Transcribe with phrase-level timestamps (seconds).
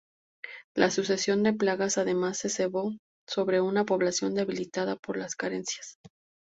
[0.75, 2.95] La sucesión de plagas, además, se cebó
[3.29, 5.99] sobre una población debilitada por las carencias.